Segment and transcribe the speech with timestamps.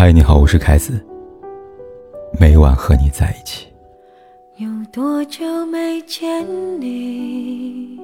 [0.00, 1.04] 嗨，你好，我是凯子。
[2.38, 3.66] 每晚和你在一起。
[4.58, 6.46] 有多久没见
[6.80, 7.98] 你？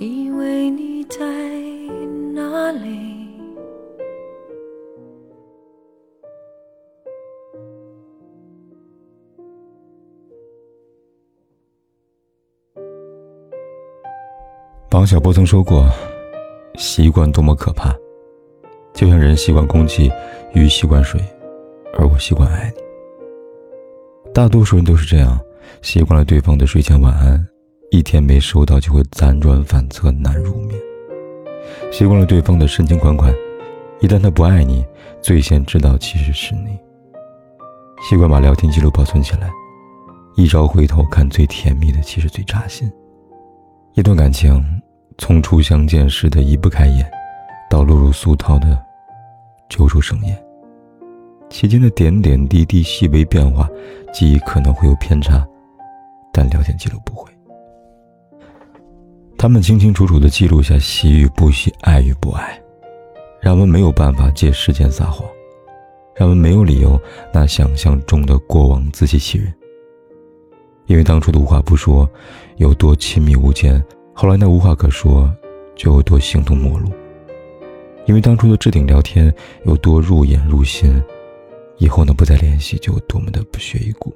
[0.00, 1.18] 以为你在
[2.32, 3.28] 哪里？
[14.92, 15.86] 王小波曾说过
[16.76, 17.94] ：“习惯多么可怕。”
[18.98, 20.10] 就像人习惯空气，
[20.54, 21.20] 鱼习惯水，
[21.96, 22.82] 而我习惯爱你。
[24.34, 25.38] 大多数人都是这样，
[25.82, 27.46] 习惯了对方的睡前晚安，
[27.92, 30.76] 一天没收到就会辗转反侧难入眠；
[31.92, 33.32] 习惯了对方的深情款款，
[34.00, 34.84] 一旦他不爱你，
[35.22, 36.76] 最先知道其实是你。
[38.02, 39.48] 习惯把聊天记录保存起来，
[40.34, 42.90] 一朝回头看，最甜蜜的其实最扎心。
[43.94, 44.60] 一段感情
[45.18, 47.08] 从初相见时的移不开眼，
[47.70, 48.87] 到落入俗套的。
[49.68, 50.44] 揪出盛宴，
[51.50, 53.68] 期间的点点滴滴、细微变化，
[54.12, 55.46] 记忆可能会有偏差，
[56.32, 57.30] 但聊天记录不会。
[59.36, 62.60] 他们清清楚楚地记录下喜与不喜、爱与不爱，
[63.40, 65.28] 让我们没有办法借时间撒谎，
[66.16, 67.00] 让我们没有理由
[67.32, 69.54] 拿想象中的过往自欺欺人。
[70.86, 72.08] 因为当初的无话不说
[72.56, 73.82] 有多亲密无间，
[74.14, 75.30] 后来那无话可说
[75.76, 76.90] 就有多形同陌路。
[78.08, 79.30] 因为当初的置顶聊天
[79.64, 80.90] 有多入眼入心，
[81.76, 84.10] 以后呢不再联系就有多么的不屑一顾。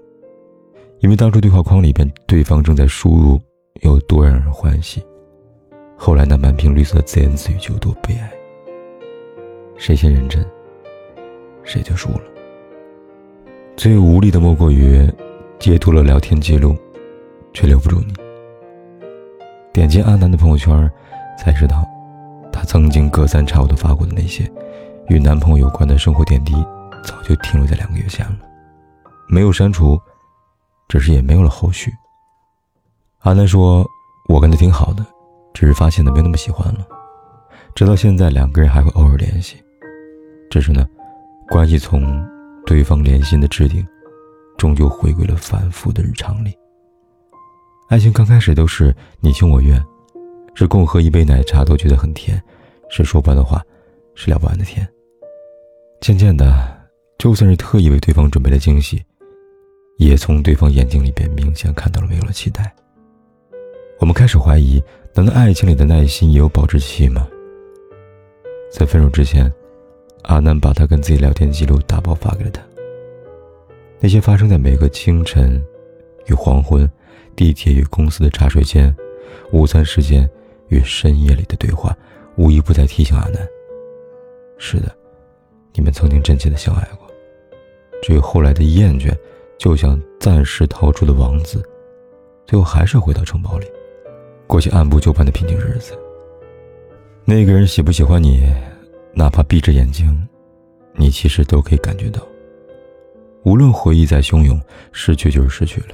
[1.00, 3.38] 因为当初对话框里边对方正在输入
[3.82, 5.04] 有多让人欢喜，
[5.94, 8.32] 后来那满屏绿色的自言自语就有多悲哀。
[9.76, 10.42] 谁先认真，
[11.62, 12.22] 谁就输了。
[13.76, 15.06] 最无力的莫过于
[15.58, 16.74] 截图了聊天记录，
[17.52, 18.14] 却留不住你。
[19.70, 20.90] 点击阿南的朋友圈，
[21.38, 21.86] 才知道。
[22.72, 24.50] 曾经隔三差五的发过的那些
[25.08, 26.54] 与男朋友有关的生活点滴，
[27.04, 28.38] 早就停留在两个月前了，
[29.28, 30.00] 没有删除，
[30.88, 31.92] 只是也没有了后续。
[33.18, 33.86] 阿南说
[34.26, 35.04] ：“我跟他挺好的，
[35.52, 36.86] 只是发现他没那么喜欢了。
[37.74, 39.62] 直到现在，两个人还会偶尔联系，
[40.50, 40.86] 只是呢，
[41.50, 42.26] 关系从
[42.64, 43.86] 对方联系的置顶，
[44.56, 46.54] 终究回归了反复的日常里。
[47.90, 49.78] 爱情刚开始都是你情我愿。”
[50.54, 52.42] 是共喝一杯奶茶都觉得很甜，
[52.92, 53.64] 是说不完的话，
[54.14, 54.86] 是聊不完的天。
[55.98, 56.78] 渐渐的，
[57.18, 59.02] 就算是特意为对方准备的惊喜，
[59.96, 62.70] 也从对方眼睛里边明显看到了没有了期待。
[63.98, 64.82] 我们开始怀疑，
[65.14, 67.26] 难道爱情里的耐心也有保质期吗？
[68.70, 69.50] 在分手之前，
[70.24, 72.62] 阿南把他跟自己聊天记录打包发给了他。
[74.00, 75.64] 那些发生在每个清晨
[76.26, 76.86] 与黄昏、
[77.34, 78.94] 地铁与公司的茶水间、
[79.50, 80.28] 午餐时间。
[80.68, 81.94] 与深夜里的对话，
[82.36, 83.46] 无一不在提醒阿南：
[84.58, 84.94] 是的，
[85.74, 87.06] 你们曾经真切的相爱过，
[88.02, 89.14] 至于后来的厌倦，
[89.58, 91.62] 就像暂时逃出的王子，
[92.46, 93.66] 最后还是回到城堡里，
[94.46, 95.92] 过起按部就班的平静日子。
[97.24, 98.42] 那个人喜不喜欢你，
[99.12, 100.26] 哪怕闭着眼睛，
[100.94, 102.20] 你其实都可以感觉到。
[103.44, 104.60] 无论回忆再汹涌，
[104.92, 105.88] 失去就是失去了。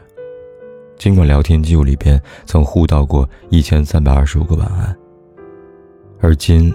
[0.97, 4.97] 尽管聊天记录里边曾互道过一千三百二十五个晚安，
[6.20, 6.74] 而今，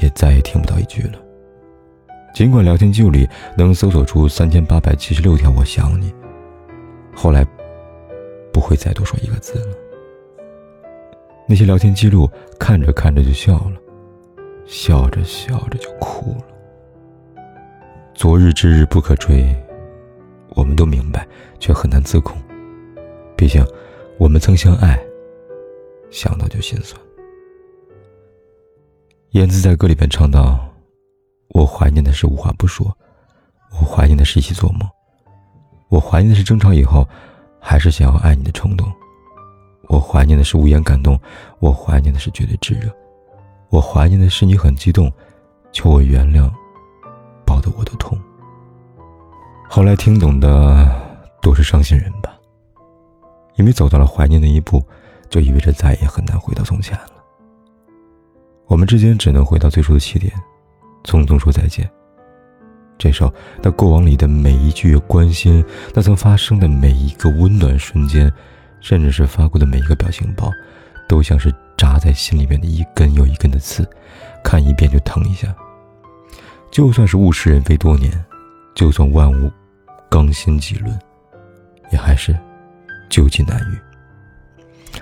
[0.00, 1.14] 也再也听不到一句了。
[2.34, 6.12] 尽管聊天记录里能搜索出三千八百七十六条“我想你”，
[7.12, 7.44] 后来，
[8.52, 9.76] 不会再多说一个字了。
[11.48, 13.72] 那些聊天记录看着看着就笑了，
[14.64, 17.42] 笑着笑着就哭了。
[18.14, 19.52] 昨日之日不可追，
[20.50, 21.26] 我们都明白，
[21.58, 22.36] 却很难自控。
[23.36, 23.64] 毕竟，
[24.18, 24.96] 我们曾相爱，
[26.10, 27.00] 想到就心酸。
[29.32, 30.58] 燕子在歌里边唱到
[31.54, 32.92] ：“我怀念的是无话不说，
[33.70, 34.80] 我怀念的是一起做梦，
[35.88, 37.08] 我怀念的是争吵以后
[37.60, 38.92] 还是想要爱你的冲动，
[39.86, 41.16] 我怀念的是无言感动，
[41.60, 42.90] 我怀念的是绝对炙热，
[43.68, 45.12] 我怀念的是你很激动，
[45.70, 46.50] 求我原谅，
[47.46, 48.18] 抱得我都痛。”
[49.70, 50.90] 后来听懂的
[51.40, 52.36] 都是伤心人吧。
[53.54, 54.84] 因为走到了怀念的一步，
[55.28, 57.19] 就意味着再也很难回到从前了。
[58.70, 60.32] 我们之间只能回到最初的起点，
[61.02, 61.90] 匆匆说再见。
[62.96, 68.32] 这时候，那过往里的每一句关心，那曾发生的每一个温暖瞬间，
[68.80, 70.52] 甚至是发过的每一个表情包，
[71.08, 73.84] 都像是扎在心里面的一根又一根的刺，
[74.44, 75.52] 看一遍就疼一下。
[76.70, 78.12] 就算是物是人非多年，
[78.76, 79.50] 就算万物
[80.08, 80.96] 更新几轮，
[81.90, 82.38] 也还是。
[83.08, 85.00] 究极难遇，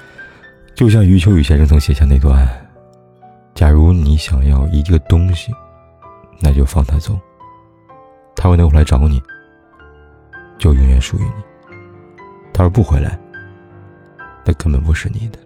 [0.74, 2.48] 就像余秋雨先生曾写下那段
[3.58, 5.52] ：“假如你想要一个东西，
[6.38, 7.18] 那就放他走。
[8.36, 9.20] 他会能回来找你，
[10.60, 11.74] 就永远属于你。
[12.54, 13.18] 他说不回来，
[14.44, 15.40] 那根本不是你的。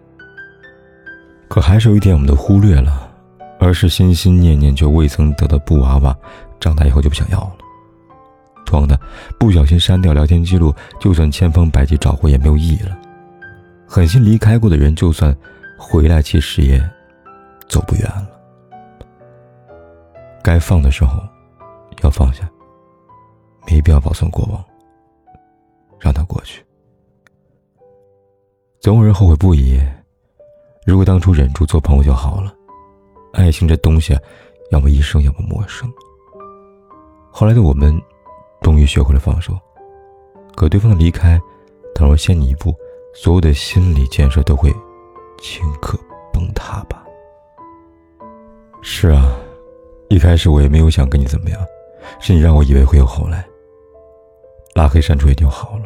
[1.47, 3.11] 可还是有一点我们都忽略了，
[3.59, 6.15] 而是心心念念却未曾得的布娃娃，
[6.59, 7.55] 长大以后就不想要了。
[8.63, 8.95] 装的，
[9.39, 12.95] 不小心删掉聊天记录，就算千方百计找回也没有意义了。
[13.87, 15.35] 狠心离开过的人，就算
[15.79, 16.79] 回来，其实也
[17.73, 18.29] 走不远了。
[20.43, 21.19] 该放的时候
[22.03, 22.47] 要放下，
[23.65, 24.63] 没必要保存过往，
[25.99, 26.63] 让它过去。
[28.79, 29.81] 总有人后悔不已。
[30.85, 32.53] 如果当初忍住做朋友就好了。
[33.33, 34.15] 爱情这东西，
[34.69, 35.91] 要么一生，要么陌生。
[37.31, 37.99] 后来的我们，
[38.61, 39.57] 终于学会了放手。
[40.55, 41.41] 可对方的离开，
[41.95, 42.75] 倘若先你一步，
[43.15, 44.71] 所有的心理建设都会
[45.39, 45.97] 顷刻
[46.31, 47.02] 崩塌吧。
[48.85, 49.33] 是啊，
[50.09, 51.59] 一开始我也没有想跟你怎么样，
[52.19, 53.47] 是你让我以为会有后来。
[54.75, 55.85] 拉黑删除也就好了，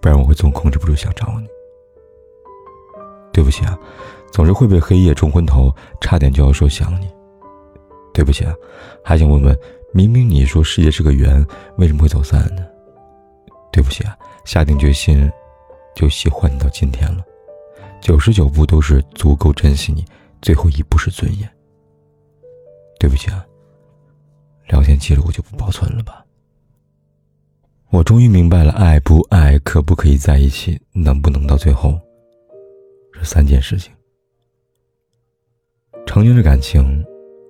[0.00, 1.48] 不然我会总控制不住想找你。
[3.32, 3.76] 对不起啊，
[4.32, 7.10] 总是会被黑夜冲昏头，差点就要说想你。
[8.14, 8.54] 对不起啊，
[9.04, 9.58] 还想问问，
[9.92, 11.44] 明明你说世界是个圆，
[11.76, 12.64] 为什么会走散呢？
[13.72, 15.28] 对不起啊，下定决心
[15.96, 17.24] 就喜欢你到今天了，
[18.00, 20.04] 九十九步都是足够珍惜你，
[20.40, 21.50] 最后一步是尊严。
[23.00, 23.44] 对不起啊，
[24.68, 26.22] 聊天记录我就不保存了吧。
[27.88, 31.98] 我终于明白了，爱不爱，可不可以在一起，能不能到最后。
[33.10, 33.90] 这三件事情，
[36.06, 37.02] 成年的感情，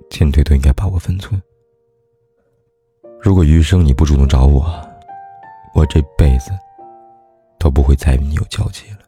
[0.09, 1.43] 进退都应该把握分寸。
[3.21, 4.65] 如果余生你不主动找我，
[5.75, 6.53] 我这辈子
[7.59, 8.99] 都不会再与你有交集了。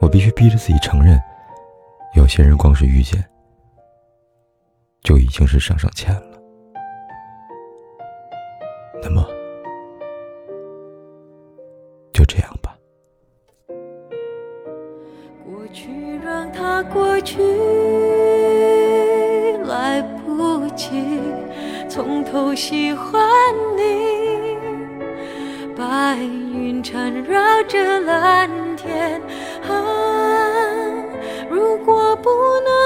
[0.00, 1.16] 我必须逼着自己承认，
[2.16, 3.24] 有些人光是遇见，
[5.06, 6.42] 就已经是上上签了。
[9.00, 9.24] 那么，
[12.12, 12.76] 就这样吧。
[15.44, 17.40] 过去让它过去，
[19.68, 20.90] 来不及
[21.88, 23.22] 从头喜欢
[23.76, 24.58] 你。
[25.76, 29.22] 白云缠绕着蓝天，
[29.68, 29.70] 啊，
[31.48, 32.28] 如果不
[32.64, 32.85] 能